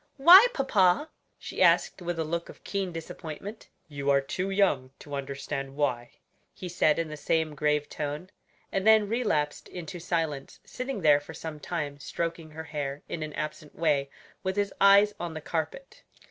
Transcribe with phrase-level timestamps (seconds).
[0.17, 3.67] "Why, papa?" she asked with a look of keen disappointment.
[3.87, 6.13] "You are too young to understand why,"
[6.55, 8.31] he said in the same grave tone,
[8.71, 13.33] and then relapsed into silence; sitting there for some time stroking her hair in an
[13.33, 14.09] absent way,
[14.41, 16.01] with his eyes on the carpet.